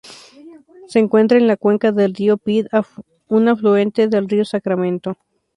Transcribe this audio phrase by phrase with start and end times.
[0.87, 2.65] Se encuentra en la cuenca del río Pit,
[3.27, 5.15] un afluente del río Sacramento.